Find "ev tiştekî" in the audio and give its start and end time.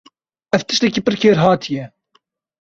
0.55-1.01